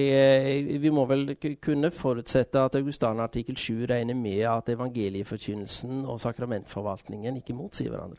[0.81, 7.37] Vi må vel kunne forutsette at Augustan artikkel 7 regner med at evangelieforkynnelsen og sakramentforvaltningen
[7.37, 8.17] ikke motsier hverandre.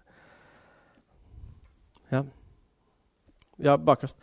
[2.13, 2.23] Ja.
[3.59, 4.17] Ja, bakerst.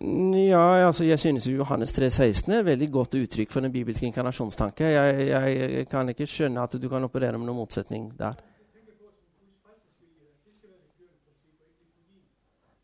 [0.00, 4.06] Ja, altså jeg synes jo Johannes 3,16 er et veldig godt uttrykk for den bibelske
[4.06, 4.84] inkarnasjonstanke.
[4.84, 8.32] Jeg, jeg kan ikke skjønne at du kan operere med noen motsetning der.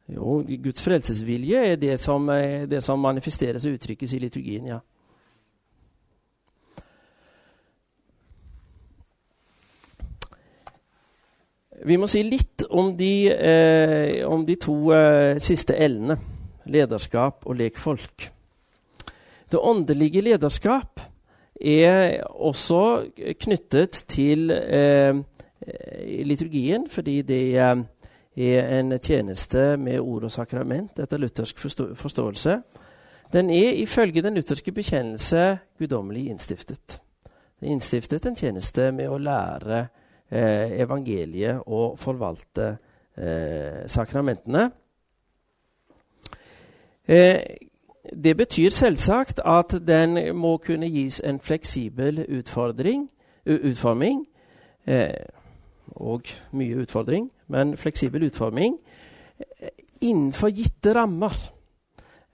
[0.07, 4.78] Jo, Guds frelsesvilje er det som, er det som manifesteres og uttrykkes i liturgien, ja.
[11.86, 16.16] Vi må si litt om de, eh, om de to eh, siste l-ene.
[16.66, 18.24] Lederskap og lekfolk.
[19.52, 20.98] Det åndelige lederskap
[21.61, 23.07] er også
[23.38, 25.14] knyttet til eh,
[26.26, 27.76] liturgien, fordi det eh,
[28.37, 32.61] er en tjeneste med ord og sakrament etter luthersk forstå forståelse.
[33.32, 37.01] Den er ifølge den lutherske bekjennelse guddommelig innstiftet.
[37.61, 39.87] Det er innstiftet en tjeneste med å lære
[40.30, 42.76] eh, evangeliet og forvalte
[43.16, 44.70] eh, sakramentene.
[47.09, 47.41] Eh,
[48.12, 53.09] det betyr selvsagt at den må kunne gis en fleksibel utfordring,
[53.47, 54.26] utforming.
[54.87, 55.11] Eh,
[55.95, 58.76] og mye utfordring, men fleksibel utforming
[59.39, 59.70] eh,
[60.01, 61.34] innenfor gitte rammer.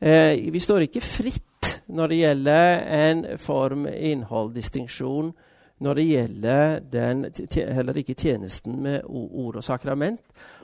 [0.01, 5.33] Eh, vi står ikke fritt når det gjelder en form-innhold-distinksjon
[5.83, 7.25] når det gjelder den,
[7.75, 10.21] heller ikke tjenesten med ord og sakrament.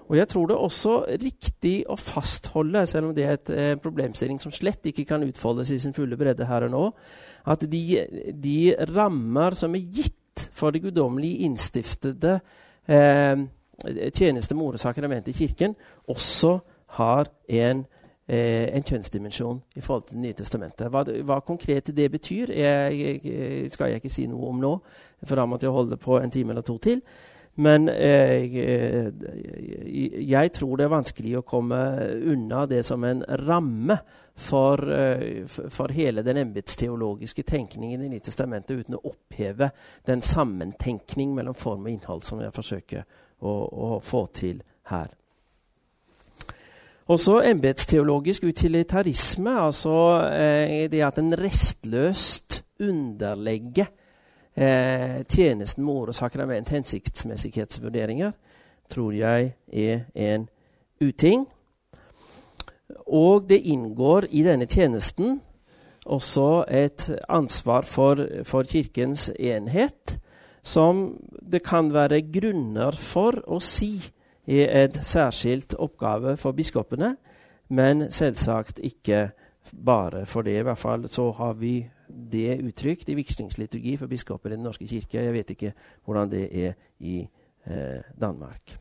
[0.08, 3.72] Og jeg tror det er også riktig å fastholde, selv om det er et eh,
[3.82, 6.84] problemstilling som slett ikke kan utfoldes i sin fulle bredde her og nå,
[7.48, 7.82] at de,
[8.32, 8.60] de
[8.94, 12.38] rammer som er gitt for det guddommelige innstiftede
[12.88, 13.46] eh,
[14.14, 15.76] tjenestemor og sakrament i Kirken
[16.08, 16.58] også
[16.98, 17.86] har en,
[18.28, 20.90] eh, en kjønnsdimensjon i forhold til Det nye testamentet.
[20.90, 24.74] Hva, hva konkret det betyr, jeg, jeg, skal jeg ikke si noe om nå,
[25.24, 27.02] for da måtte jeg holde på en time eller to til.
[27.58, 31.80] Men eh, jeg, jeg tror det er vanskelig å komme
[32.30, 33.98] unna det som en ramme
[34.38, 39.72] for, eh, for hele den embetsteologiske tenkningen i Nytestamentet uten å oppheve
[40.06, 43.02] den sammentenkning mellom form og innhold som jeg forsøker
[43.42, 45.10] å, å få til her.
[47.08, 49.94] Også embetsteologisk utilitarisme, altså
[50.28, 53.88] eh, det at en restløst underlegger
[54.58, 58.32] eh, tjenesten med ord og sakrament hensiktsmessighetsvurderinger,
[58.90, 60.48] tror jeg er en
[61.00, 61.46] uting.
[63.06, 65.40] Og det inngår i denne tjenesten
[66.08, 70.18] også et ansvar for, for Kirkens enhet,
[70.62, 71.18] som
[71.52, 73.98] det kan være grunner for å si
[74.48, 77.14] er et særskilt oppgave for biskopene,
[77.68, 79.28] men selvsagt ikke
[79.84, 80.58] bare for det.
[80.58, 84.86] I hvert fall så har vi det uttrykt i vigslingsliturgi for biskoper i Den norske
[84.86, 85.20] kirke.
[85.20, 85.72] Jeg vet ikke
[86.04, 87.20] hvordan det er i
[87.66, 88.78] eh, Danmark.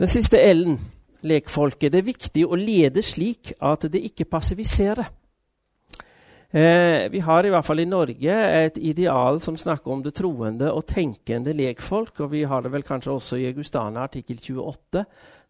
[0.00, 0.78] Den siste L-en,
[1.22, 1.92] lekfolket.
[1.92, 5.10] Det er viktig å lede slik at det ikke passiviserer.
[6.50, 10.72] Eh, vi har i hvert fall i Norge et ideal som snakker om det troende
[10.72, 12.24] og tenkende lekfolk.
[12.24, 15.04] Og vi har det vel kanskje også i Augustana artikkel 28,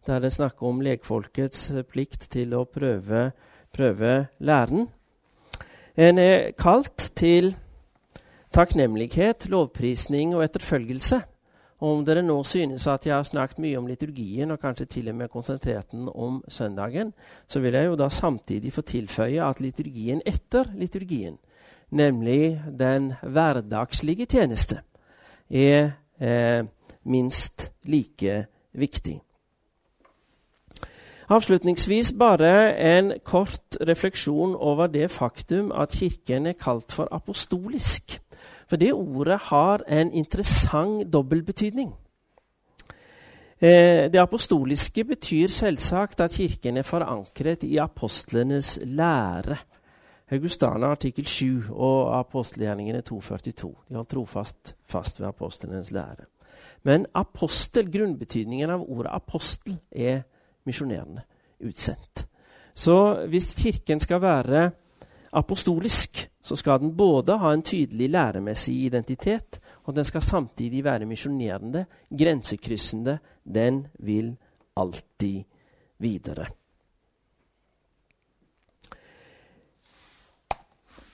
[0.05, 3.31] der det snakker om lekfolkets plikt til å prøve,
[3.73, 4.89] prøve læren.
[6.01, 7.51] En er kalt til
[8.49, 11.19] takknemlighet, lovprisning og etterfølgelse.
[11.81, 15.19] Om dere nå synes at jeg har snakket mye om liturgien, og kanskje til og
[15.19, 17.13] med konsentrert den om søndagen,
[17.47, 21.37] så vil jeg jo da samtidig få tilføye at liturgien etter liturgien,
[21.91, 24.81] nemlig den hverdagslige tjeneste,
[25.49, 26.65] er eh,
[27.03, 29.19] minst like viktig.
[31.31, 38.17] Avslutningsvis bare en kort refleksjon over det faktum at Kirken er kalt for apostolisk.
[38.67, 41.93] For det ordet har en interessant dobbeltbetydning.
[43.61, 49.55] Eh, det apostoliske betyr selvsagt at Kirken er forankret i apostlenes lære.
[50.31, 53.75] Augustana artikkel 7 og apostelgjerningene 242.
[53.89, 56.27] De holdt trofast fast ved apostlenes lære.
[56.83, 60.21] Men apostel, grunnbetydningen av ordet apostel, er
[60.65, 61.21] misjonerende,
[61.59, 62.27] utsendt.
[62.73, 64.71] Så hvis Kirken skal være
[65.33, 71.05] apostolisk, så skal den både ha en tydelig læremessig identitet, og den skal samtidig være
[71.05, 73.19] misjonerende, grensekryssende.
[73.45, 74.37] Den vil
[74.77, 75.43] alltid
[75.97, 76.45] videre.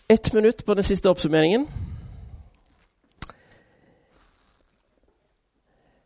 [0.10, 1.68] Ett minutt på den siste oppsummeringen.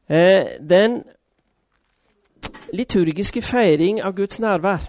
[0.08, 1.04] Eh, den
[2.74, 4.84] liturgiske feiring av Guds nærvær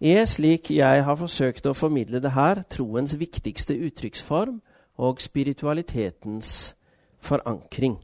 [0.00, 4.60] er, slik jeg har forsøkt å formidle det her, troens viktigste uttrykksform
[5.02, 6.76] og spiritualitetens
[7.18, 7.98] forankring.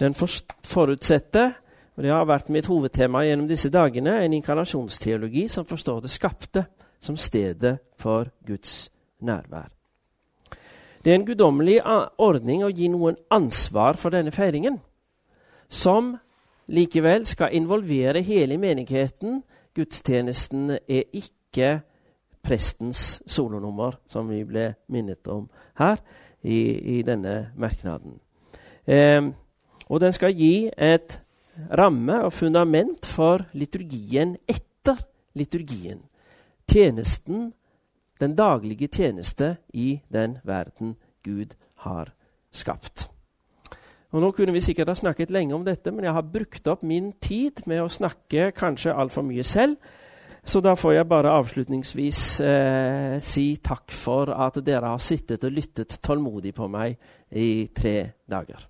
[0.00, 1.52] Den forutsetter,
[1.96, 6.64] og det har vært mitt hovedtema gjennom disse dagene, en inkarnasjonsteologi som forstår det skapte
[7.00, 9.68] som stedet for Guds nærvær.
[11.04, 11.80] Det er en guddommelig
[12.18, 14.78] ordning å gi noen ansvar for denne feiringen,
[15.68, 16.18] som
[16.70, 19.42] likevel skal involvere hele menigheten.
[19.74, 21.80] Gudstjenesten er ikke
[22.42, 25.48] prestens solonummer, som vi ble minnet om
[25.78, 26.00] her
[26.42, 28.18] i, i denne merknaden.
[28.86, 29.22] Eh,
[29.90, 31.20] og den skal gi et
[31.76, 35.02] ramme og fundament for liturgien etter
[35.34, 36.00] liturgien.
[36.70, 37.50] Tjenesten,
[38.20, 42.12] den daglige tjeneste i den verden Gud har
[42.52, 43.08] skapt.
[44.10, 46.82] Og Nå kunne vi sikkert ha snakket lenge om dette, men jeg har brukt opp
[46.82, 49.78] min tid med å snakke kanskje altfor mye selv.
[50.44, 55.54] Så da får jeg bare avslutningsvis eh, si takk for at dere har sittet og
[55.54, 56.96] lyttet tålmodig på meg
[57.36, 57.96] i tre
[58.30, 58.69] dager.